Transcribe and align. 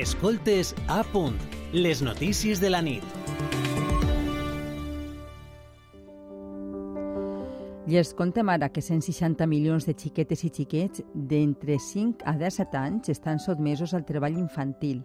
Escoltes 0.00 0.74
a 0.88 1.02
punt, 1.04 1.34
les 1.74 2.00
notícies 2.00 2.56
de 2.56 2.70
la 2.70 2.78
nit. 2.80 3.04
I 7.84 7.98
els 8.00 8.14
contem 8.16 8.48
ara 8.48 8.70
que 8.72 8.80
160 8.80 9.44
milions 9.50 9.84
de 9.84 9.92
xiquetes 9.92 10.46
i 10.48 10.50
xiquets 10.56 11.04
d'entre 11.12 11.76
5 11.76 12.24
a 12.24 12.32
17 12.40 12.80
anys 12.80 13.12
estan 13.12 13.44
sotmesos 13.44 13.92
al 13.92 14.06
treball 14.08 14.40
infantil. 14.40 15.02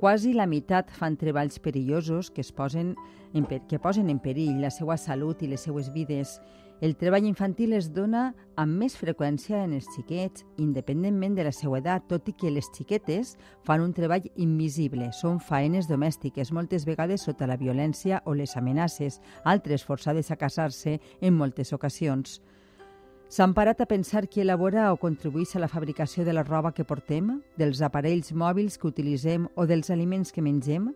Quasi 0.00 0.32
la 0.32 0.48
meitat 0.48 0.88
fan 0.96 1.20
treballs 1.20 1.60
perillosos 1.60 2.32
que, 2.32 2.40
es 2.40 2.56
posen 2.56 2.94
en, 3.36 3.44
que 3.44 3.82
posen 3.84 4.08
en 4.08 4.22
perill 4.24 4.64
la 4.64 4.72
seva 4.72 4.96
salut 4.96 5.44
i 5.44 5.52
les 5.52 5.68
seues 5.68 5.92
vides 5.92 6.38
el 6.82 6.96
treball 6.98 7.28
infantil 7.28 7.76
es 7.76 7.92
dona 7.94 8.32
amb 8.58 8.74
més 8.82 8.96
freqüència 8.98 9.60
en 9.62 9.76
els 9.76 9.86
xiquets, 9.94 10.42
independentment 10.58 11.36
de 11.36 11.44
la 11.46 11.52
seva 11.54 11.78
edat, 11.78 12.08
tot 12.10 12.26
i 12.26 12.34
que 12.34 12.50
les 12.50 12.66
xiquetes 12.74 13.36
fan 13.62 13.84
un 13.84 13.92
treball 13.94 14.26
invisible. 14.34 15.12
Són 15.14 15.38
faenes 15.38 15.86
domèstiques, 15.86 16.50
moltes 16.50 16.82
vegades 16.82 17.22
sota 17.22 17.46
la 17.46 17.56
violència 17.60 18.18
o 18.26 18.34
les 18.34 18.56
amenaces, 18.58 19.20
altres 19.44 19.86
forçades 19.86 20.32
a 20.34 20.36
casar-se 20.40 20.96
en 21.20 21.38
moltes 21.38 21.70
ocasions. 21.72 22.40
S'han 23.30 23.54
parat 23.54 23.78
a 23.80 23.86
pensar 23.86 24.26
qui 24.26 24.42
elabora 24.42 24.90
o 24.90 24.98
contribueix 24.98 25.54
a 25.54 25.62
la 25.62 25.70
fabricació 25.70 26.26
de 26.26 26.34
la 26.34 26.42
roba 26.42 26.74
que 26.74 26.84
portem, 26.84 27.38
dels 27.62 27.78
aparells 27.78 28.34
mòbils 28.34 28.74
que 28.74 28.90
utilitzem 28.90 29.46
o 29.54 29.70
dels 29.70 29.94
aliments 29.94 30.34
que 30.34 30.42
mengem? 30.42 30.90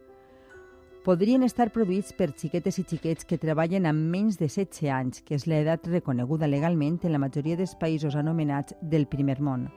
Podrien 1.07 1.45
estar 1.47 1.69
produïts 1.71 2.11
per 2.19 2.33
xiquetes 2.35 2.81
i 2.81 2.85
xiquets 2.91 3.29
que 3.31 3.39
treballen 3.39 3.85
amb 3.87 4.09
menys 4.11 4.41
de 4.41 4.49
16 4.51 4.91
anys, 4.91 5.23
que 5.23 5.37
és 5.39 5.45
l'edat 5.47 5.87
reconeguda 5.87 6.49
legalment 6.51 6.99
en 7.07 7.15
la 7.15 7.21
majoria 7.23 7.55
dels 7.61 7.77
països 7.79 8.19
anomenats 8.19 8.75
del 8.83 9.07
primer 9.07 9.39
món. 9.39 9.69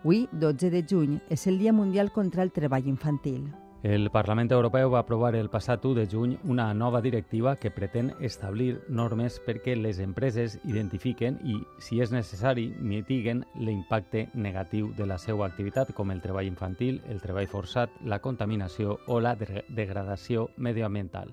Avui, 0.00 0.24
12 0.32 0.70
de 0.72 0.80
juny, 0.80 1.18
és 1.28 1.44
el 1.52 1.60
Dia 1.60 1.74
Mundial 1.76 2.08
contra 2.16 2.40
el 2.42 2.54
Treball 2.56 2.88
Infantil. 2.88 3.44
El 3.82 4.10
Parlament 4.12 4.50
Europeu 4.52 4.90
va 4.92 4.98
aprovar 5.00 5.34
el 5.36 5.48
passat 5.48 5.86
1 5.88 5.94
de 5.96 6.06
juny 6.06 6.34
una 6.44 6.66
nova 6.74 7.00
directiva 7.00 7.54
que 7.56 7.70
pretén 7.72 8.10
establir 8.20 8.82
normes 8.92 9.38
perquè 9.40 9.72
les 9.72 10.02
empreses 10.04 10.58
identifiquen 10.68 11.38
i, 11.48 11.56
si 11.80 12.02
és 12.04 12.12
necessari, 12.12 12.66
mitiguen 12.76 13.40
l'impacte 13.56 14.26
negatiu 14.34 14.92
de 14.98 15.06
la 15.08 15.16
seva 15.16 15.46
activitat, 15.46 15.94
com 15.96 16.12
el 16.12 16.20
treball 16.20 16.44
infantil, 16.44 17.00
el 17.08 17.24
treball 17.24 17.48
forçat, 17.48 17.96
la 18.04 18.20
contaminació 18.20 18.98
o 19.08 19.16
la 19.18 19.32
de 19.34 19.64
degradació 19.70 20.50
medioambiental. 20.58 21.32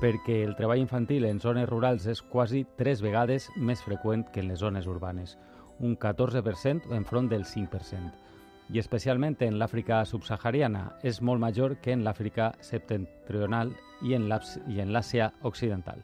Perquè 0.00 0.42
el 0.46 0.56
treball 0.56 0.80
infantil 0.80 1.28
en 1.28 1.44
zones 1.44 1.68
rurals 1.68 2.08
és 2.08 2.22
quasi 2.24 2.64
tres 2.80 3.04
vegades 3.04 3.50
més 3.56 3.84
freqüent 3.84 4.24
que 4.32 4.40
en 4.40 4.48
les 4.48 4.64
zones 4.64 4.88
urbanes, 4.88 5.36
un 5.78 5.98
14% 6.00 6.88
enfront 6.96 7.28
del 7.28 7.44
5% 7.44 8.24
i 8.72 8.80
especialment 8.82 9.36
en 9.46 9.58
l'Àfrica 9.60 10.02
subsahariana 10.04 10.84
és 11.06 11.22
molt 11.22 11.40
major 11.40 11.76
que 11.82 11.94
en 11.94 12.02
l'Àfrica 12.04 12.52
septentrional 12.60 13.72
i 14.02 14.14
en 14.16 14.28
l'Àsia 14.28 15.32
occidental. 15.42 16.02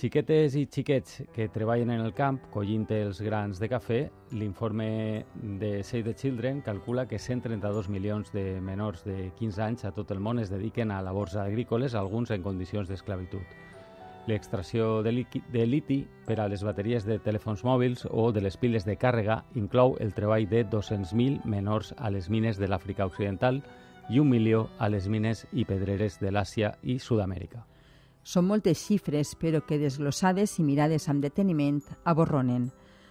Xiquetes 0.00 0.54
i 0.56 0.62
xiquets 0.70 1.16
que 1.34 1.48
treballen 1.52 1.90
en 1.92 2.00
el 2.00 2.14
camp 2.16 2.38
collint 2.54 2.86
els 2.94 3.18
grans 3.20 3.58
de 3.60 3.68
cafè, 3.68 3.98
l'informe 4.32 5.24
de 5.60 5.82
Save 5.84 6.04
the 6.06 6.14
Children 6.14 6.62
calcula 6.64 7.04
que 7.10 7.18
132 7.18 7.90
milions 7.90 8.32
de 8.32 8.60
menors 8.60 9.04
de 9.04 9.32
15 9.36 9.62
anys 9.66 9.84
a 9.84 9.92
tot 9.92 10.14
el 10.14 10.22
món 10.22 10.38
es 10.38 10.48
dediquen 10.48 10.90
a 10.90 11.02
labors 11.02 11.36
agrícoles, 11.36 11.94
alguns 11.94 12.30
en 12.30 12.42
condicions 12.42 12.88
d'esclavitud. 12.88 13.44
L'extracció 14.28 15.02
de, 15.02 15.12
de 15.52 15.66
liti 15.66 16.00
per 16.26 16.40
a 16.40 16.48
les 16.48 16.62
bateries 16.64 17.06
de 17.08 17.18
telèfons 17.18 17.64
mòbils 17.64 18.04
o 18.10 18.30
de 18.32 18.42
les 18.44 18.56
piles 18.60 18.84
de 18.84 18.96
càrrega 19.00 19.40
inclou 19.56 19.96
el 20.00 20.12
treball 20.14 20.48
de 20.48 20.64
200.000 20.68 21.44
menors 21.44 21.94
a 21.96 22.10
les 22.10 22.28
mines 22.28 22.60
de 22.60 22.68
l'Àfrica 22.68 23.06
Occidental 23.08 23.62
i 24.10 24.20
un 24.20 24.28
milió 24.28 24.68
a 24.78 24.88
les 24.88 25.08
mines 25.08 25.46
i 25.52 25.64
pedreres 25.64 26.18
de 26.20 26.30
l'Àsia 26.30 26.74
i 26.82 26.98
Sud-amèrica. 26.98 27.64
Són 28.22 28.44
moltes 28.46 28.82
xifres, 28.84 29.32
però 29.40 29.62
que 29.64 29.78
desglossades 29.80 30.58
i 30.58 30.64
mirades 30.66 31.08
amb 31.08 31.24
deteniment 31.24 31.80
aborronen. 32.04 32.68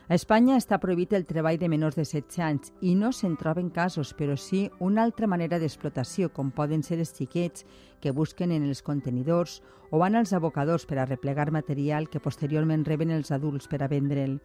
A 0.10 0.16
Espanya 0.18 0.56
està 0.58 0.80
prohibit 0.82 1.12
el 1.14 1.28
treball 1.30 1.60
de 1.62 1.68
menors 1.70 1.94
de 1.94 2.02
16 2.02 2.40
anys 2.42 2.72
i 2.82 2.96
no 2.98 3.12
se'n 3.14 3.36
troben 3.38 3.68
casos, 3.70 4.10
però 4.18 4.34
sí 4.42 4.64
una 4.82 5.04
altra 5.06 5.28
manera 5.30 5.60
d'explotació, 5.62 6.32
com 6.34 6.50
poden 6.50 6.82
ser 6.82 6.98
els 6.98 7.12
xiquets 7.14 7.62
que 8.02 8.10
busquen 8.10 8.50
en 8.50 8.66
els 8.66 8.82
contenidors 8.82 9.60
o 9.92 10.00
van 10.02 10.18
als 10.18 10.34
abocadors 10.34 10.88
per 10.90 10.98
a 10.98 11.06
replegar 11.06 11.52
material 11.54 12.10
que 12.10 12.24
posteriorment 12.26 12.88
reben 12.90 13.14
els 13.14 13.30
adults 13.30 13.70
per 13.70 13.84
a 13.84 13.92
vendre'l. 13.92 14.40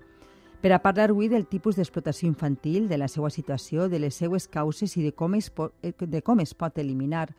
Per 0.61 0.73
a 0.77 0.83
parlar 0.85 1.09
avui 1.15 1.31
del 1.33 1.49
tipus 1.49 1.81
d'explotació 1.81 2.29
infantil, 2.29 2.85
de 2.87 2.99
la 3.01 3.09
seva 3.09 3.33
situació, 3.33 3.89
de 3.89 4.03
les 4.05 4.21
seues 4.21 4.49
causes 4.49 4.99
i 5.01 5.07
de 5.07 5.15
com 5.17 5.33
es 5.41 5.49
pot, 5.49 5.73
de 5.81 6.21
com 6.21 6.45
es 6.45 6.53
pot 6.53 6.77
eliminar, 6.77 7.31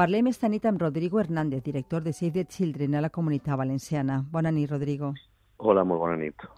parlem 0.00 0.32
esta 0.32 0.48
nit 0.48 0.64
amb 0.64 0.80
Rodrigo 0.80 1.20
Hernández, 1.20 1.60
director 1.62 2.00
de 2.00 2.16
Save 2.16 2.40
the 2.40 2.46
Children 2.46 2.94
a 2.94 3.04
la 3.04 3.12
Comunitat 3.12 3.60
Valenciana. 3.60 4.22
Bona 4.32 4.48
nit, 4.48 4.70
Rodrigo. 4.72 5.12
Hola, 5.58 5.84
molt 5.84 6.00
bona 6.00 6.16
nit 6.16 6.48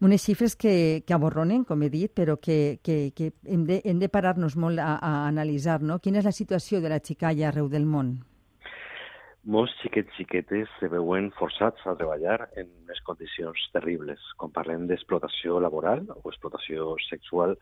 unes 0.00 0.22
xifres 0.22 0.54
que, 0.56 1.02
que 1.06 1.14
aborronen, 1.14 1.64
com 1.66 1.82
he 1.82 1.90
dit, 1.90 2.12
però 2.14 2.38
que, 2.38 2.78
que, 2.82 3.10
que 3.16 3.32
hem 3.44 3.66
de, 3.66 3.80
hem 3.84 3.98
de 3.98 4.08
parar-nos 4.08 4.56
molt 4.56 4.78
a, 4.78 4.94
a 4.96 5.12
analitzar, 5.26 5.80
no? 5.82 5.98
Quina 5.98 6.22
és 6.22 6.28
la 6.28 6.34
situació 6.34 6.80
de 6.80 6.92
la 6.92 7.02
xicalla 7.02 7.48
arreu 7.50 7.70
del 7.72 7.86
món? 7.86 8.18
Molts 9.48 9.72
xiquets 9.80 10.12
xiquetes 10.18 10.68
se 10.76 10.90
veuen 10.92 11.30
forçats 11.32 11.84
a 11.88 11.94
treballar 11.96 12.50
en 12.60 12.66
unes 12.84 12.98
condicions 13.06 13.62
terribles. 13.72 14.20
Quan 14.36 14.52
parlem 14.52 14.84
d'explotació 14.90 15.56
laboral 15.64 16.02
o 16.18 16.20
explotació 16.28 16.96
sexual, 17.06 17.54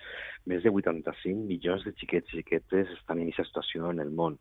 més 0.50 0.64
de 0.64 0.72
85 0.72 1.46
milions 1.46 1.84
de 1.86 1.92
xiquets 2.00 2.32
i 2.32 2.40
xiquetes 2.40 2.90
estan 2.96 3.20
en 3.22 3.30
aquesta 3.30 3.62
situació 3.62 3.92
en 3.92 4.02
el 4.02 4.10
món 4.10 4.40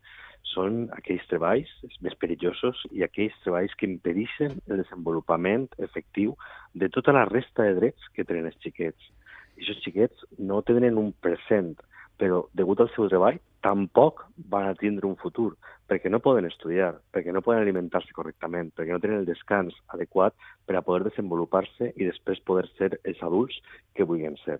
són 0.51 0.85
aquells 0.97 1.25
treballs 1.31 1.72
més 2.06 2.16
perillosos 2.22 2.83
i 2.91 3.03
aquells 3.06 3.35
treballs 3.44 3.73
que 3.79 3.89
impedeixen 3.89 4.59
el 4.69 4.81
desenvolupament 4.83 5.67
efectiu 5.88 6.35
de 6.73 6.89
tota 6.94 7.16
la 7.16 7.25
resta 7.29 7.66
de 7.67 7.75
drets 7.79 8.09
que 8.13 8.28
tenen 8.28 8.51
els 8.51 8.61
xiquets. 8.63 9.11
I 9.56 9.63
aquests 9.63 9.83
xiquets 9.88 10.25
no 10.38 10.61
tenen 10.67 11.00
un 11.01 11.11
present, 11.25 11.75
però 12.19 12.45
degut 12.56 12.81
al 12.81 12.91
seu 12.95 13.09
treball 13.11 13.39
tampoc 13.66 14.22
van 14.51 14.69
a 14.69 14.75
tindre 14.78 15.07
un 15.09 15.16
futur, 15.19 15.56
perquè 15.89 16.09
no 16.11 16.22
poden 16.23 16.45
estudiar, 16.50 16.94
perquè 17.13 17.33
no 17.33 17.41
poden 17.45 17.63
alimentar-se 17.63 18.13
correctament, 18.13 18.69
perquè 18.77 18.94
no 18.94 19.01
tenen 19.01 19.23
el 19.23 19.29
descans 19.29 19.75
adequat 19.95 20.35
per 20.67 20.77
a 20.77 20.83
poder 20.85 21.09
desenvolupar-se 21.09 21.91
i 21.95 22.07
després 22.07 22.44
poder 22.45 22.67
ser 22.75 22.91
els 23.03 23.23
adults 23.25 23.57
que 23.95 24.06
vulguin 24.06 24.38
ser. 24.45 24.59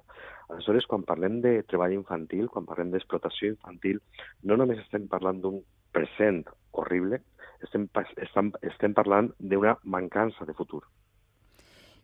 Aleshores, 0.50 0.86
quan 0.90 1.06
parlem 1.08 1.40
de 1.42 1.58
treball 1.70 1.96
infantil, 1.96 2.50
quan 2.54 2.68
parlem 2.70 2.92
d'explotació 2.94 3.50
infantil, 3.54 4.02
no 4.44 4.58
només 4.60 4.84
estem 4.84 5.08
parlant 5.12 5.42
d'un 5.42 5.62
present 5.96 6.44
horrible, 6.76 7.22
estem, 7.64 7.88
estem, 8.22 8.52
estem 8.62 8.94
parlant 8.94 9.32
d'una 9.40 9.76
mancança 9.84 10.46
de 10.46 10.54
futur. 10.54 10.84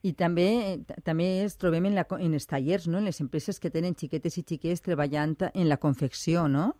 I 0.01 0.15
també 0.17 0.47
també 1.05 1.27
es 1.43 1.59
trobem 1.61 1.85
en, 1.91 1.93
la, 1.99 2.07
en 2.17 2.33
els 2.33 2.47
tallers, 2.49 2.87
no? 2.89 2.97
en 2.97 3.09
les 3.09 3.21
empreses 3.21 3.61
que 3.61 3.69
tenen 3.69 3.93
xiquetes 3.97 4.39
i 4.39 4.45
xiquets 4.47 4.81
treballant 4.81 5.35
en 5.51 5.69
la 5.69 5.77
confecció, 5.77 6.47
no? 6.49 6.71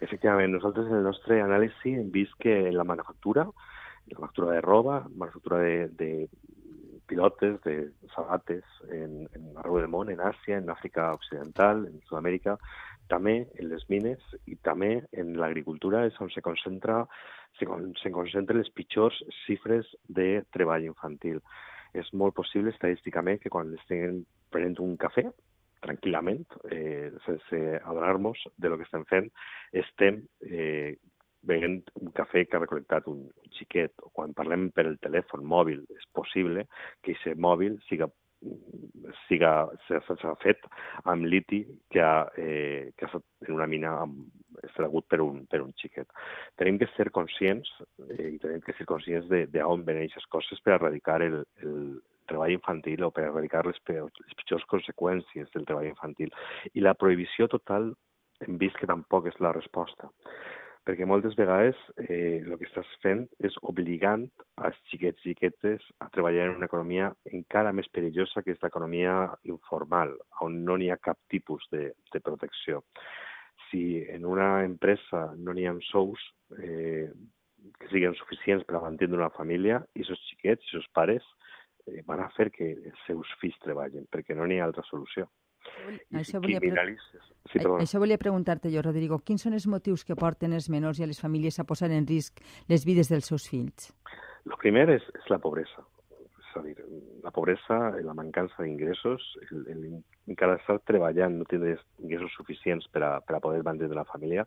Efectivament, 0.00 0.54
nosaltres 0.54 0.88
en 0.88 1.00
el 1.00 1.04
nostre 1.04 1.42
anàlisi 1.42 1.92
hem 1.98 2.08
vist 2.14 2.32
que 2.40 2.54
en 2.70 2.76
la 2.78 2.86
manufactura, 2.88 3.44
la 3.44 4.16
manufactura 4.16 4.54
de 4.54 4.62
roba, 4.64 5.02
manufactura 5.10 5.58
de, 5.60 5.76
de 5.98 6.10
pilotes, 7.10 7.60
de 7.64 7.90
sabates 8.14 8.64
en, 8.88 9.24
en 9.36 9.60
arreu 9.60 9.78
del 9.80 9.90
món, 9.92 10.10
en 10.12 10.20
Àsia, 10.24 10.58
en 10.58 10.70
Àfrica 10.72 11.12
Occidental, 11.16 11.84
en 11.88 12.00
Sud-amèrica, 12.08 12.56
també 13.12 13.36
en 13.60 13.68
les 13.70 13.84
mines 13.92 14.20
i 14.48 14.56
també 14.64 15.04
en 15.12 15.34
l'agricultura 15.40 16.04
és 16.08 16.16
on 16.24 16.32
se 16.32 16.42
concentra 16.44 17.02
se, 17.58 17.68
se 18.02 18.12
concentren 18.14 18.60
les 18.60 18.72
pitjors 18.74 19.20
xifres 19.44 19.90
de 20.08 20.44
treball 20.56 20.86
infantil. 20.88 21.40
És 21.94 22.08
molt 22.12 22.34
possible 22.34 22.72
estadísticament 22.74 23.40
que 23.42 23.52
quan 23.52 23.74
estiguem 23.76 24.24
prenent 24.50 24.80
un 24.82 24.96
cafè, 24.98 25.28
tranquil·lament, 25.84 26.46
eh, 26.72 27.12
sense 27.26 27.60
adonar-nos 27.84 28.40
de 28.56 28.70
lo 28.70 28.78
que 28.80 28.86
estem 28.88 29.04
fent, 29.10 29.28
estem 29.84 30.22
eh, 30.48 30.96
veient 31.48 31.80
un 32.00 32.12
cafè 32.16 32.44
que 32.46 32.58
ha 32.58 32.62
recol·lectat 32.62 33.08
un, 33.12 33.24
xiquet, 33.58 33.94
o 34.02 34.10
quan 34.12 34.34
parlem 34.36 34.68
per 34.74 34.86
el 34.88 34.98
telèfon 35.02 35.44
mòbil, 35.46 35.84
és 35.94 36.06
possible 36.16 36.66
que 37.02 37.14
aquest 37.14 37.40
mòbil 37.40 37.78
siga 37.88 38.10
siga 39.24 39.50
s'ha 39.86 40.34
fet 40.42 40.66
amb 41.08 41.24
liti 41.24 41.62
que 41.92 42.02
ha, 42.04 42.26
eh, 42.36 42.92
que 42.92 43.06
ha 43.06 43.08
estat 43.08 43.48
en 43.48 43.54
una 43.54 43.66
mina 43.70 43.94
amb, 44.02 44.26
extragut 44.62 45.06
per 45.08 45.20
un, 45.24 45.46
per 45.50 45.62
un 45.64 45.72
xiquet. 45.80 46.10
Tenim 46.60 46.78
que 46.78 46.88
ser 46.92 47.08
conscients 47.10 47.70
eh, 48.10 48.34
i 48.34 48.38
tenim 48.42 48.60
que 48.64 48.74
ser 48.76 48.86
conscients 48.90 49.30
de, 49.30 49.46
de 49.50 49.64
on 49.64 49.86
venen 49.86 50.04
aquestes 50.04 50.28
coses 50.32 50.60
per 50.64 50.76
erradicar 50.76 51.22
el, 51.24 51.40
el, 51.64 51.78
treball 52.28 52.54
infantil 52.54 53.02
o 53.04 53.10
per 53.12 53.26
erradicar 53.26 53.64
les, 53.66 53.80
les 53.88 54.36
pitjors 54.38 54.64
conseqüències 54.70 55.50
del 55.52 55.66
treball 55.68 55.90
infantil. 55.90 56.30
I 56.72 56.84
la 56.84 56.94
prohibició 56.96 57.48
total 57.52 57.90
hem 58.44 58.56
vist 58.60 58.78
que 58.80 58.88
tampoc 58.88 59.28
és 59.28 59.40
la 59.44 59.52
resposta 59.52 60.08
perquè 60.84 61.06
moltes 61.08 61.34
vegades 61.38 61.78
eh, 62.04 62.42
el 62.44 62.56
que 62.60 62.66
estàs 62.68 62.88
fent 63.02 63.24
és 63.48 63.56
obligant 63.70 64.26
als 64.66 64.76
xiquets 64.90 65.24
i 65.24 65.32
xiquetes 65.32 65.84
a 66.04 66.10
treballar 66.12 66.48
en 66.48 66.58
una 66.58 66.68
economia 66.68 67.10
encara 67.32 67.72
més 67.72 67.88
perillosa 67.92 68.42
que 68.44 68.52
és 68.52 68.60
l'economia 68.62 69.14
informal, 69.48 70.12
on 70.44 70.60
no 70.68 70.76
n'hi 70.76 70.90
ha 70.92 71.00
cap 71.00 71.18
tipus 71.32 71.64
de, 71.72 71.90
de 72.12 72.20
protecció. 72.20 72.82
Si 73.70 74.04
en 74.12 74.26
una 74.28 74.64
empresa 74.64 75.30
no 75.36 75.56
n'hi 75.56 75.66
ha 75.70 75.74
sous 75.88 76.20
eh, 76.60 77.08
que 77.80 77.88
siguin 77.88 78.14
suficients 78.18 78.66
per 78.68 78.76
a 78.76 78.84
mantenir 78.84 79.16
una 79.16 79.32
família, 79.32 79.80
i 79.96 80.04
aquests 80.04 80.28
xiquets, 80.30 80.68
aquests 80.68 80.92
pares, 80.96 81.30
eh, 81.88 82.02
van 82.06 82.20
a 82.20 82.28
fer 82.36 82.50
que 82.52 82.74
els 82.76 83.08
seus 83.08 83.32
fills 83.40 83.56
treballin, 83.64 84.04
perquè 84.12 84.36
no 84.36 84.46
n'hi 84.46 84.60
ha 84.60 84.68
altra 84.68 84.84
solució. 84.90 85.30
I 86.10 86.20
això 86.20 86.40
volia, 86.40 86.60
sí, 87.50 87.60
això 87.60 88.00
volia 88.02 88.18
preguntar-te 88.20 88.70
jo, 88.72 88.82
Rodrigo. 88.84 89.18
Quins 89.24 89.44
són 89.46 89.56
els 89.56 89.66
motius 89.70 90.04
que 90.04 90.16
porten 90.18 90.54
els 90.56 90.68
menors 90.72 91.00
i 91.00 91.06
a 91.06 91.08
les 91.10 91.20
famílies 91.20 91.58
a 91.60 91.66
posar 91.68 91.90
en 91.92 92.06
risc 92.08 92.40
les 92.70 92.86
vides 92.88 93.10
dels 93.12 93.28
seus 93.32 93.48
fills? 93.50 93.90
El 94.44 94.56
primer 94.60 94.88
és, 94.96 95.04
és 95.20 95.28
la 95.32 95.40
pobresa. 95.40 95.84
És 96.44 96.56
a 96.60 96.62
dir, 96.62 96.74
la 97.24 97.32
pobresa, 97.34 97.78
la 98.04 98.14
mancança 98.14 98.62
d'ingressos, 98.62 99.24
encara 100.30 100.58
estar 100.60 100.78
treballant, 100.86 101.40
no 101.40 101.48
tindre 101.50 101.76
ingressos 101.98 102.36
suficients 102.38 102.86
per 102.92 103.02
a, 103.02 103.12
per 103.24 103.38
a 103.38 103.42
poder 103.44 103.64
mantenir 103.66 103.96
la 103.96 104.06
família, 104.08 104.44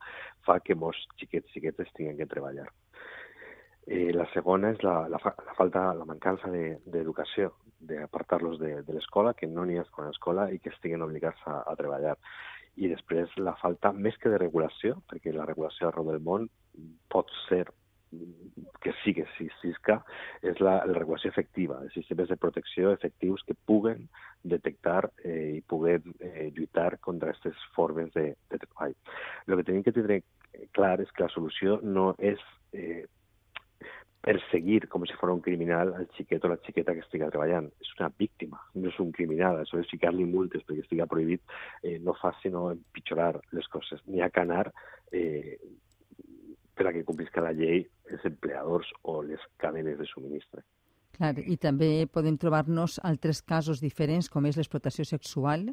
fa 0.47 0.59
que 0.63 0.77
molts 0.77 1.01
xiquets 1.19 1.49
i 1.49 1.57
xiquetes 1.57 1.91
tinguin 1.97 2.21
que 2.21 2.29
treballar. 2.29 2.69
Eh, 3.87 4.11
la 4.15 4.27
segona 4.33 4.73
és 4.75 4.81
la, 4.83 5.05
la, 5.11 5.19
la 5.19 5.55
falta, 5.55 5.89
la 5.95 6.07
mancança 6.07 6.51
d'educació, 6.51 7.53
de, 7.63 7.66
d'apartar-los 7.79 8.59
de, 8.59 8.71
de 8.83 8.93
l'escola, 8.93 9.33
que 9.37 9.47
no 9.47 9.65
n'hi 9.65 9.77
ha 9.77 9.85
escola 9.85 10.13
escola 10.13 10.47
i 10.51 10.59
que 10.59 10.73
estiguen 10.73 11.05
obligats 11.05 11.41
a, 11.45 11.61
a 11.65 11.75
treballar. 11.79 12.17
I 12.77 12.91
després 12.91 13.33
la 13.41 13.55
falta, 13.57 13.91
més 13.93 14.17
que 14.21 14.29
de 14.29 14.37
regulació, 14.41 15.01
perquè 15.09 15.33
la 15.33 15.47
regulació 15.49 15.89
arreu 15.89 16.11
del 16.11 16.23
món 16.23 16.49
pot 17.09 17.31
ser 17.47 17.65
que 18.79 18.93
sí 19.03 19.13
que 19.13 19.25
que 19.83 19.95
és 20.41 20.59
la, 20.59 20.85
la 20.85 20.93
regulació 20.93 21.29
efectiva, 21.29 21.81
els 21.83 21.93
sistemes 21.93 22.29
de 22.29 22.37
protecció 22.37 22.91
efectius 22.91 23.43
que 23.43 23.55
puguen 23.65 24.07
detectar 24.43 25.09
eh, 25.23 25.57
i 25.57 25.61
puguen 25.61 26.13
eh, 26.19 26.51
lluitar 26.55 26.99
contra 26.99 27.31
aquestes 27.31 27.55
formes 27.75 28.13
de, 28.13 28.35
de 28.49 28.59
treball. 28.59 28.95
El 29.47 29.57
que 29.57 29.63
tenim 29.63 29.83
que 29.83 29.91
tindre 29.91 30.21
clar 30.71 31.01
és 31.01 31.11
que 31.11 31.25
la 31.25 31.33
solució 31.33 31.79
no 31.83 32.13
és 32.17 32.39
eh, 32.73 33.05
perseguir 34.21 34.87
com 34.91 35.05
si 35.07 35.15
fos 35.19 35.31
un 35.31 35.41
criminal 35.45 35.93
al 35.95 36.07
xiquet 36.17 36.43
o 36.43 36.51
la 36.51 36.59
xiqueta 36.65 36.95
que 36.95 37.03
estigui 37.05 37.27
treballant. 37.31 37.69
És 37.83 37.91
una 37.97 38.09
víctima, 38.19 38.59
no 38.75 38.91
és 38.91 38.99
un 39.03 39.11
criminal. 39.15 39.61
És 39.63 39.91
ficar-li 39.91 40.25
multes 40.27 40.65
perquè 40.67 40.83
estigui 40.83 41.07
prohibit 41.09 41.43
eh, 41.83 41.97
no 42.03 42.15
fa 42.21 42.33
sinó 42.41 42.67
empitjorar 42.73 43.35
les 43.55 43.67
coses. 43.71 44.01
N'hi 44.07 44.23
ha 44.23 44.31
que 44.33 44.43
anar 44.43 44.65
eh, 45.11 45.57
per 46.77 46.87
a 46.87 46.93
que 46.93 47.05
complisca 47.05 47.41
la 47.41 47.53
llei 47.57 47.85
els 48.11 48.25
empleadors 48.29 48.89
o 49.03 49.21
les 49.25 49.41
cadenes 49.61 49.97
de 49.99 50.05
subministre. 50.09 50.63
Clar, 51.17 51.33
i 51.41 51.57
també 51.57 52.05
podem 52.13 52.37
trobar-nos 52.37 52.99
altres 53.07 53.41
casos 53.41 53.81
diferents, 53.81 54.29
com 54.29 54.45
és 54.45 54.59
l'explotació 54.59 55.05
sexual 55.07 55.71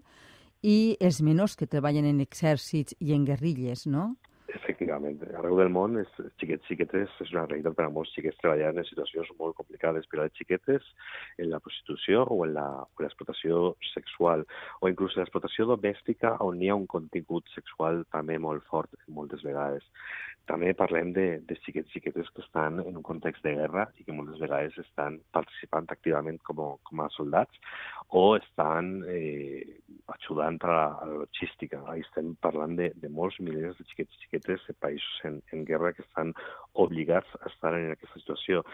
i 0.65 0.97
els 1.05 1.21
menors 1.21 1.59
que 1.61 1.69
treballen 1.69 2.09
en 2.09 2.23
exèrcits 2.25 2.97
i 3.05 3.13
en 3.13 3.27
guerrilles, 3.29 3.85
no? 3.87 4.15
Efectivament, 4.55 5.19
arreu 5.35 5.57
del 5.59 5.71
món, 5.75 5.97
els 5.99 6.35
xiquets 6.39 6.69
xiquetes 6.71 7.15
és 7.25 7.33
una 7.35 7.45
realitat 7.49 7.75
per 7.79 7.87
a 7.89 7.93
molts 7.95 8.13
xiquets 8.15 8.39
treballar 8.39 8.71
en 8.71 8.87
situacions 8.87 9.33
molt 9.41 9.57
complicades 9.59 10.07
per 10.11 10.21
a 10.21 10.27
les 10.27 10.37
xiquetes 10.39 10.91
en 11.43 11.51
la 11.51 11.61
prostitució 11.65 12.23
o 12.31 12.39
en 12.47 12.55
l'explotació 12.55 13.75
sexual 13.93 14.45
o 14.81 14.91
inclús 14.93 15.17
en 15.17 15.25
l'explotació 15.25 15.67
domèstica 15.73 16.37
on 16.47 16.63
hi 16.63 16.71
ha 16.71 16.79
un 16.79 16.87
contingut 16.87 17.51
sexual 17.57 18.05
també 18.15 18.39
molt 18.39 18.63
fort 18.71 18.95
moltes 19.09 19.43
vegades. 19.43 19.83
També 20.45 20.75
parlem 20.77 21.15
de, 21.17 21.27
de 21.49 21.57
xiquets 21.65 21.91
xiquetes 21.91 22.29
que 22.37 22.43
estan 22.45 22.83
en 22.83 22.99
un 23.01 23.03
context 23.03 23.43
de 23.47 23.55
guerra 23.57 23.87
i 23.97 24.05
que 24.05 24.13
moltes 24.13 24.43
vegades 24.43 24.77
estan 24.83 25.17
participant 25.33 25.89
activament 25.89 26.39
com, 26.45 26.61
com 26.85 27.01
a 27.01 27.09
soldats 27.17 27.63
o 28.13 28.37
estan 28.37 28.99
eh, 29.09 29.65
ajudant 30.13 30.61
a 30.63 30.69
la, 30.69 30.85
a 31.01 31.09
la 31.09 31.23
logística. 31.23 31.81
Ahí 31.89 32.05
estem 32.05 32.35
parlant 32.45 32.77
de, 32.77 32.91
de 33.01 33.09
molts 33.09 33.41
milers 33.41 33.79
de 33.81 33.89
xiquets 33.89 34.21
xiquetes 34.21 34.44
de 34.47 34.77
països 34.81 35.25
en, 35.25 35.41
en 35.53 35.65
guerra 35.65 35.93
que 35.93 36.05
estan 36.05 36.35
obligats 36.73 37.29
a 37.41 37.49
estar 37.53 37.75
en 37.79 37.91
aquesta 37.95 38.21
situació 38.21 38.65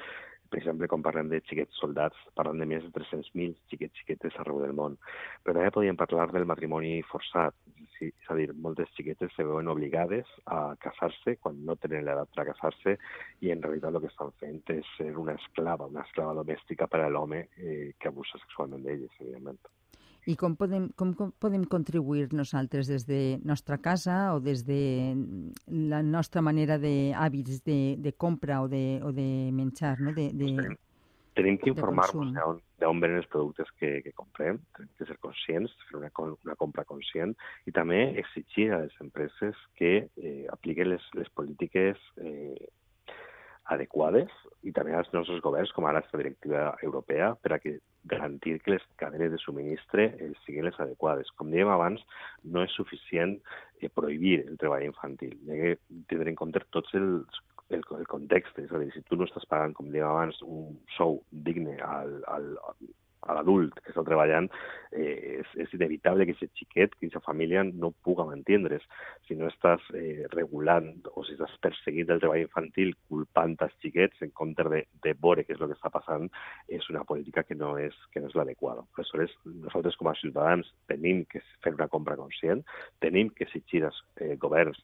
per 0.50 0.58
exemple, 0.58 0.88
quan 0.90 1.02
parlem 1.06 1.28
de 1.31 1.38
xiquets 1.46 1.78
soldats, 1.78 2.19
parlem 2.34 2.58
de 2.58 2.67
més 2.72 2.82
de 2.82 2.90
300.000 2.96 3.55
xiquets 3.70 4.00
xiquetes 4.00 4.38
arreu 4.43 4.58
del 4.58 4.75
món. 4.75 4.96
Però 5.44 5.55
també 5.55 5.70
podríem 5.76 5.99
parlar 6.00 6.26
del 6.34 6.49
matrimoni 6.50 6.96
forçat, 7.06 7.55
és 8.02 8.31
a 8.32 8.37
dir, 8.38 8.49
moltes 8.67 8.90
xiquetes 8.96 9.31
se 9.37 9.46
veuen 9.46 9.70
obligades 9.70 10.28
a 10.58 10.75
casar-se 10.82 11.37
quan 11.38 11.61
no 11.69 11.76
tenen 11.78 12.02
l'edat 12.06 12.32
per 12.34 12.43
a 12.43 12.49
casar-se 12.50 12.96
i 13.46 13.52
en 13.55 13.62
realitat 13.62 13.94
el 13.94 14.02
que 14.02 14.11
estan 14.11 14.34
fent 14.43 14.62
és 14.75 14.94
ser 14.96 15.12
una 15.22 15.37
esclava, 15.38 15.90
una 15.93 16.06
esclava 16.08 16.34
domèstica 16.40 16.90
per 16.90 17.05
a 17.05 17.12
l'home 17.12 17.44
eh, 17.61 17.93
que 18.00 18.11
abusa 18.11 18.43
sexualment 18.43 18.82
d'elles, 18.88 19.20
evidentment. 19.20 19.62
I 20.28 20.37
com 20.37 20.55
podem, 20.58 20.88
com, 20.96 21.14
com 21.17 21.31
podem 21.40 21.64
contribuir 21.64 22.28
nosaltres 22.37 22.90
des 22.90 23.06
de 23.08 23.40
nostra 23.44 23.78
casa 23.78 24.34
o 24.34 24.40
des 24.40 24.64
de 24.67 25.14
la 25.69 26.02
nostra 26.02 26.43
manera 26.43 26.76
d'hàbits 26.78 27.62
de, 27.64 27.96
de 27.96 28.12
compra 28.12 28.61
o 28.61 28.69
de, 28.69 29.00
o 29.05 29.12
de 29.12 29.50
menjar, 29.52 29.96
no? 30.00 30.12
de, 30.12 30.28
de, 30.32 30.50
tenim, 30.56 30.76
tenim 31.34 31.56
que 31.58 31.72
informar-nos 31.72 32.34
d'on 32.37 32.61
d'on 32.81 33.00
venen 33.00 33.20
els 33.20 33.28
productes 33.28 33.69
que, 33.78 33.90
que 34.05 34.12
comprem, 34.17 34.58
tenim 34.76 34.90
que 34.99 35.06
ser 35.08 35.17
conscients, 35.20 35.72
fer 35.90 35.99
una, 36.00 36.11
una 36.46 36.56
compra 36.61 36.87
conscient 36.88 37.34
i 37.69 37.75
també 37.76 38.00
exigir 38.22 38.70
a 38.72 38.82
les 38.84 38.96
empreses 39.05 39.58
que 39.76 39.93
eh, 40.17 40.46
apliquen 40.52 40.90
les, 40.94 41.05
les 41.19 41.28
polítiques 41.37 42.00
eh, 42.25 42.56
adequades 43.75 44.32
i 44.67 44.72
també 44.76 44.93
als 44.96 45.08
nostres 45.14 45.40
governs, 45.44 45.72
com 45.72 45.87
ara 45.88 46.02
aquesta 46.02 46.20
directiva 46.20 46.67
europea, 46.84 47.32
per 47.40 47.55
a 47.55 47.61
que 47.62 47.78
garantir 48.11 48.58
que 48.64 48.75
les 48.75 48.84
cadenes 49.00 49.32
de 49.32 49.38
subministre 49.40 50.06
eh, 50.19 50.32
siguin 50.44 50.67
les 50.69 50.78
adequades. 50.81 51.31
Com 51.37 51.52
dèiem 51.52 51.70
abans, 51.72 52.02
no 52.44 52.64
és 52.67 52.75
suficient 52.76 53.38
eh, 53.81 53.88
prohibir 53.88 54.40
el 54.46 54.58
treball 54.61 54.87
infantil. 54.88 55.37
Hi 55.46 55.56
ha 55.56 55.76
que 56.11 56.20
en 56.20 56.38
compte 56.38 56.64
tots 56.76 56.96
els 56.99 57.40
el, 57.70 57.84
el 57.99 58.06
context, 58.11 58.56
és 58.58 58.72
a 58.75 58.81
dir, 58.82 58.90
si 58.94 59.02
tu 59.06 59.17
no 59.17 59.28
estàs 59.28 59.46
pagant, 59.50 59.76
com 59.76 59.93
dèiem 59.94 60.11
abans, 60.11 60.40
un 60.43 60.75
sou 60.96 61.20
digne 61.31 61.76
al, 61.87 62.17
al, 62.34 62.49
a 63.28 63.37
l'adult 63.37 63.76
que 63.81 63.93
està 63.93 64.05
treballant, 64.06 64.49
eh, 64.93 65.40
és, 65.40 65.50
és 65.64 65.75
inevitable 65.76 66.26
que 66.26 66.34
aquest 66.37 66.56
xiquet, 66.58 66.94
que 66.94 67.06
aquesta 67.06 67.22
família 67.25 67.62
no 67.69 67.93
puga 68.05 68.26
mantindre's. 68.28 68.87
Si 69.28 69.37
no 69.38 69.50
estàs 69.50 69.84
eh, 69.96 70.26
regulant 70.34 70.90
o 71.14 71.25
si 71.26 71.37
estàs 71.37 71.52
perseguint 71.64 72.11
el 72.11 72.22
treball 72.22 72.44
infantil 72.44 72.94
culpant 73.11 73.56
els 73.61 73.76
xiquets 73.84 74.25
en 74.25 74.32
compte 74.37 74.67
de, 74.72 74.82
de 75.05 75.14
veure 75.20 75.44
què 75.44 75.56
és 75.56 75.61
el 75.61 75.70
que 75.70 75.78
està 75.78 75.93
passant, 75.93 76.28
és 76.69 76.88
una 76.93 77.05
política 77.08 77.44
que 77.46 77.58
no 77.58 77.76
és, 77.78 77.96
que 78.14 78.22
no 78.22 78.31
és 78.31 78.37
l'adequada. 78.38 78.87
Aleshores, 78.96 79.37
nosaltres 79.44 79.99
com 80.00 80.11
a 80.11 80.17
ciutadans 80.20 80.69
tenim 80.90 81.25
que 81.31 81.43
fer 81.64 81.75
una 81.76 81.90
compra 81.93 82.19
conscient, 82.20 82.64
tenim 83.05 83.31
que 83.37 83.46
exigir 83.49 83.84
als 83.86 84.00
eh, 84.20 84.36
governs 84.41 84.81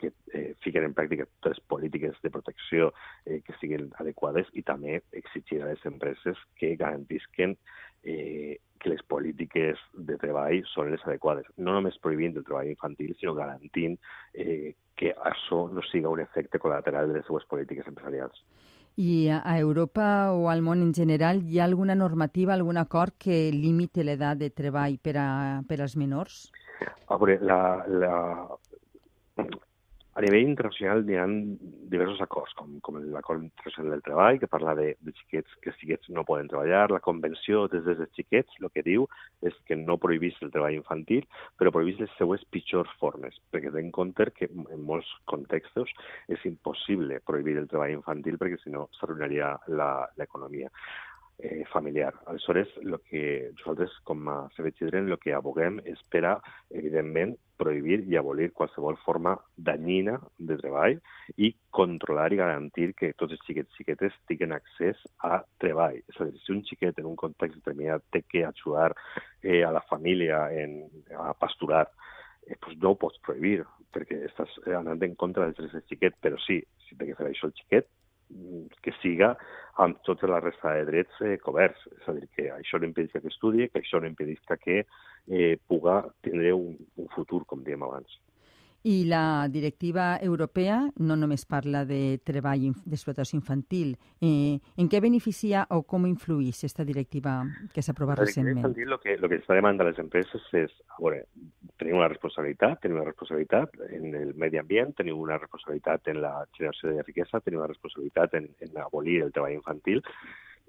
que 0.00 0.12
eh, 0.32 0.54
fiquen 0.64 0.88
en 0.88 0.96
pràctica 0.96 1.28
totes 1.28 1.58
les 1.58 1.68
polítiques 1.72 2.16
de 2.24 2.32
protecció 2.32 2.90
eh, 3.26 3.40
que 3.44 3.56
siguin 3.60 3.90
adequades 4.00 4.48
i 4.56 4.64
també 4.66 5.00
exigir 5.12 5.60
a 5.62 5.70
les 5.70 5.86
empreses 5.88 6.40
que 6.56 6.74
garantisquen 6.80 7.56
eh, 8.02 8.58
que 8.80 8.88
les 8.88 9.02
polítiques 9.04 9.78
de 9.92 10.16
treball 10.16 10.62
són 10.72 10.90
les 10.94 11.02
adequades. 11.04 11.44
No 11.58 11.74
només 11.76 12.00
prohibint 12.00 12.38
el 12.40 12.46
treball 12.46 12.70
infantil, 12.72 13.12
sinó 13.20 13.34
garantint 13.36 13.98
eh, 14.32 14.72
que 14.96 15.12
això 15.30 15.66
no 15.72 15.84
siga 15.90 16.12
un 16.12 16.22
efecte 16.24 16.58
col·lateral 16.58 17.08
de 17.08 17.18
les 17.18 17.28
seues 17.28 17.44
polítiques 17.50 17.86
empresarials. 17.92 18.40
I 19.00 19.30
a 19.32 19.54
Europa 19.58 20.32
o 20.32 20.48
al 20.50 20.64
món 20.64 20.82
en 20.82 20.94
general 20.96 21.44
hi 21.44 21.60
ha 21.60 21.64
alguna 21.68 21.94
normativa, 21.94 22.56
algun 22.56 22.80
acord 22.80 23.14
que 23.18 23.50
limite 23.52 24.04
l'edat 24.04 24.40
de 24.40 24.50
treball 24.50 24.98
per, 24.98 25.16
a, 25.20 25.28
per 25.68 25.80
als 25.80 25.96
menors? 25.96 26.48
A 27.08 27.16
veure, 27.20 27.38
la, 27.44 27.60
la, 27.86 28.16
a 30.14 30.20
nivell 30.24 30.48
internacional 30.48 31.04
hi 31.06 31.16
ha 31.16 31.26
diversos 31.92 32.20
acords, 32.24 32.52
com, 32.58 32.72
com 32.82 32.96
l'acord 33.14 33.44
internacional 33.44 33.94
del 33.94 34.02
treball, 34.02 34.38
que 34.42 34.48
parla 34.50 34.74
de, 34.74 34.88
de 35.06 35.14
xiquets 35.20 35.58
que 35.62 35.74
xiquets 35.78 36.10
no 36.16 36.24
poden 36.26 36.50
treballar, 36.50 36.88
la 36.90 37.02
convenció 37.04 37.66
des 37.70 37.84
dels 37.86 38.10
xiquets 38.18 38.58
el 38.58 38.70
que 38.74 38.84
diu 38.86 39.06
és 39.46 39.54
que 39.68 39.78
no 39.78 39.98
prohibís 40.02 40.38
el 40.42 40.50
treball 40.50 40.80
infantil, 40.80 41.28
però 41.58 41.70
prohibís 41.74 42.02
les 42.02 42.16
seues 42.18 42.42
pitjors 42.50 42.90
formes, 43.02 43.38
perquè 43.54 43.70
ten 43.70 43.86
en 43.86 43.94
compte 43.94 44.26
que 44.34 44.50
en 44.50 44.82
molts 44.82 45.10
contextos 45.30 45.94
és 46.28 46.42
impossible 46.50 47.22
prohibir 47.26 47.56
el 47.62 47.70
treball 47.70 47.94
infantil 48.00 48.38
perquè 48.40 48.58
si 48.64 48.74
no 48.74 48.88
s'arruïnaria 48.98 49.54
l'economia 50.18 50.74
eh, 51.42 51.64
familiar. 51.72 52.14
Aleshores, 52.26 52.68
el 52.82 52.98
que 53.08 53.52
nosaltres, 53.58 53.92
com 54.04 54.28
a 54.28 54.48
Save 54.56 54.72
Children, 54.72 55.10
el 55.10 55.18
que 55.18 55.34
aboguem 55.34 55.80
és 55.88 56.00
per 56.12 56.24
a, 56.28 56.34
evidentment, 56.70 57.36
prohibir 57.60 58.00
i 58.08 58.16
abolir 58.16 58.50
qualsevol 58.56 58.96
forma 59.04 59.34
danyina 59.56 60.16
de 60.38 60.56
treball 60.60 60.96
i 61.36 61.50
controlar 61.76 62.30
i 62.32 62.40
garantir 62.40 62.94
que 62.96 63.12
tots 63.20 63.36
els 63.36 63.44
xiquets 63.46 63.74
i 63.74 63.82
xiquetes 63.82 64.16
tinguin 64.30 64.56
accés 64.56 65.00
a 65.28 65.42
treball. 65.62 66.00
És 66.08 66.20
a 66.20 66.28
dir, 66.28 66.40
si 66.40 66.54
un 66.54 66.64
xiquet 66.68 66.98
en 67.02 67.10
un 67.12 67.18
context 67.20 67.60
determinat 67.60 68.06
té 68.14 68.24
que 68.24 68.46
ajudar 68.48 68.94
eh, 69.42 69.60
a 69.64 69.74
la 69.76 69.84
família 69.92 70.46
en, 70.56 70.80
a 71.18 71.34
pasturar, 71.34 71.86
eh, 72.46 72.56
pues 72.56 72.78
no 72.80 72.94
ho 72.94 73.00
pots 73.00 73.20
prohibir, 73.26 73.64
perquè 73.92 74.24
estàs 74.30 74.56
anant 74.78 75.02
en 75.04 75.16
contra 75.20 75.46
dels 75.46 75.58
drets 75.58 75.76
del 75.76 75.88
xiquet, 75.92 76.16
però 76.22 76.40
sí, 76.46 76.60
si 76.86 76.96
té 76.96 77.10
que 77.10 77.18
fer 77.18 77.28
això 77.28 77.50
el 77.50 77.56
xiquet, 77.60 77.90
que 78.82 78.94
siga 79.00 79.34
amb 79.80 80.00
tota 80.06 80.28
la 80.30 80.40
resta 80.42 80.74
de 80.76 80.86
drets 80.88 81.20
eh, 81.24 81.36
coberts. 81.42 81.86
És 81.98 82.08
a 82.08 82.16
dir, 82.16 82.26
que 82.36 82.48
això 82.54 82.80
no 82.80 82.88
impedisca 82.88 83.22
que 83.22 83.32
estudi, 83.32 83.68
que 83.68 83.82
això 83.82 84.00
no 84.00 84.10
impedisca 84.10 84.58
que 84.60 84.82
eh, 84.84 85.54
puga 85.68 86.02
tindre 86.26 86.52
un, 86.56 86.76
un 87.00 87.08
futur, 87.14 87.44
com 87.46 87.64
diem 87.66 87.86
abans. 87.86 88.18
I 88.82 89.04
la 89.04 89.46
directiva 89.52 90.16
europea 90.22 90.78
no 90.96 91.16
només 91.16 91.44
parla 91.44 91.82
de 91.84 92.18
treball 92.24 92.70
d'explotació 92.88 93.36
infantil. 93.36 93.92
Eh, 94.24 94.56
en 94.80 94.88
què 94.88 95.02
beneficia 95.04 95.66
o 95.76 95.82
com 95.84 96.06
influís 96.08 96.62
aquesta 96.62 96.86
directiva 96.88 97.42
que 97.74 97.84
s'ha 97.84 97.92
aprovat 97.92 98.22
recentment? 98.24 98.62
Infantil, 98.62 98.88
lo 98.88 99.00
que, 99.02 99.18
lo 99.20 99.28
que 99.28 99.40
està 99.42 99.58
demanant 99.58 99.84
les 99.90 100.00
empreses 100.00 100.48
és, 100.56 100.72
a 100.96 101.00
veure, 101.02 101.26
tenim 101.76 102.00
una 102.00 102.08
responsabilitat, 102.08 102.80
tenim 102.80 103.02
una 103.02 103.10
responsabilitat 103.10 103.76
en 103.90 104.14
el 104.16 104.32
medi 104.40 104.60
ambient, 104.60 104.96
tenim 104.96 105.20
una 105.20 105.36
responsabilitat 105.36 106.08
en 106.14 106.22
la 106.24 106.34
generació 106.56 106.94
de 106.94 107.04
riquesa, 107.04 107.44
tenim 107.44 107.60
una 107.60 107.68
responsabilitat 107.68 108.40
en, 108.40 108.48
en 108.64 108.80
abolir 108.80 109.20
el 109.26 109.32
treball 109.36 109.58
infantil, 109.60 110.00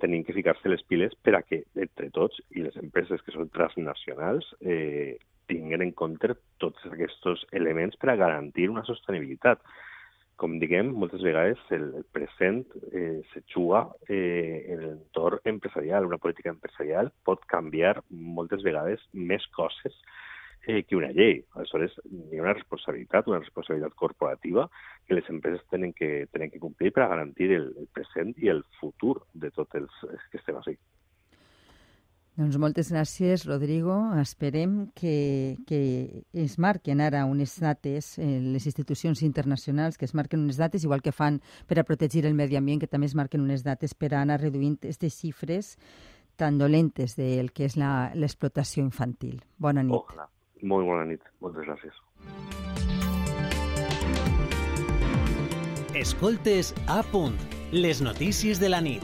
tenim 0.02 0.26
que 0.26 0.34
ficar-se 0.34 0.68
les 0.68 0.84
piles 0.84 1.14
per 1.24 1.38
a 1.38 1.44
que 1.46 1.64
entre 1.80 2.10
tots 2.12 2.42
i 2.58 2.66
les 2.66 2.76
empreses 2.82 3.22
que 3.24 3.32
són 3.36 3.52
transnacionals 3.54 4.48
eh, 4.60 5.20
tinguin 5.52 5.84
en 5.84 5.94
compte 5.98 6.36
tots 6.64 6.88
aquests 6.88 7.48
elements 7.58 8.00
per 8.00 8.14
a 8.14 8.20
garantir 8.24 8.70
una 8.72 8.86
sostenibilitat. 8.88 9.62
Com 10.42 10.58
diguem, 10.62 10.90
moltes 10.98 11.22
vegades 11.22 11.62
el, 11.76 11.92
el 12.00 12.06
present 12.16 12.64
eh, 12.90 13.20
se 13.30 13.44
juga 13.54 13.84
eh, 14.08 14.74
en 14.74 14.82
l'entorn 14.88 15.44
empresarial. 15.52 16.08
Una 16.10 16.18
política 16.24 16.50
empresarial 16.54 17.12
pot 17.28 17.46
canviar 17.52 18.00
moltes 18.10 18.64
vegades 18.66 19.04
més 19.14 19.46
coses 19.54 19.98
eh, 20.66 20.82
que 20.88 20.98
una 20.98 21.12
llei. 21.14 21.44
Aleshores, 21.54 21.94
hi 22.10 22.40
ha 22.40 22.46
una 22.48 22.56
responsabilitat, 22.58 23.30
una 23.30 23.42
responsabilitat 23.44 23.94
corporativa 24.02 24.66
que 25.06 25.20
les 25.20 25.30
empreses 25.30 25.62
tenen 25.70 25.94
que, 25.94 26.26
tenen 26.34 26.50
que 26.50 26.64
complir 26.64 26.94
per 26.96 27.06
a 27.06 27.12
garantir 27.14 27.52
el, 27.60 27.70
el 27.84 27.92
present 27.94 28.34
i 28.42 28.50
el 28.56 28.66
futur 28.80 29.20
de 29.34 29.54
tots 29.54 29.78
els 29.78 30.02
que 30.32 30.42
estem 30.42 30.58
així. 30.58 30.80
Doncs 32.40 32.56
moltes 32.56 32.90
gràcies, 32.94 33.44
Rodrigo. 33.44 33.94
Esperem 34.22 34.88
que, 34.96 35.58
que 35.68 36.24
es 36.32 36.56
marquen 36.64 37.02
ara 37.04 37.26
unes 37.28 37.58
dates, 37.60 38.14
eh, 38.18 38.40
les 38.40 38.66
institucions 38.70 39.22
internacionals, 39.22 39.98
que 39.98 40.08
es 40.08 40.16
marquen 40.16 40.46
unes 40.48 40.58
dates, 40.58 40.86
igual 40.88 41.04
que 41.04 41.12
fan 41.12 41.42
per 41.68 41.82
a 41.82 41.84
protegir 41.84 42.26
el 42.26 42.34
medi 42.34 42.56
ambient, 42.56 42.80
que 42.80 42.88
també 42.88 43.12
es 43.12 43.18
marquen 43.20 43.44
unes 43.44 43.66
dates 43.68 43.94
per 43.94 44.14
a 44.14 44.22
anar 44.22 44.40
reduint 44.40 44.80
aquestes 44.80 45.20
xifres 45.20 45.76
tan 46.40 46.58
dolentes 46.58 47.18
del 47.20 47.52
que 47.52 47.68
és 47.68 47.76
l'explotació 47.78 48.82
infantil. 48.82 49.42
Bona 49.60 49.84
nit. 49.84 50.00
Ojalà. 50.00 50.30
Molt 50.64 50.88
bona 50.88 51.06
nit. 51.12 51.28
Moltes 51.44 51.68
gràcies. 51.68 52.00
Escoltes 56.00 56.72
a 56.88 57.02
punt, 57.12 57.36
les 57.76 58.02
notícies 58.02 58.64
de 58.64 58.72
la 58.72 58.80
nit. 58.82 59.04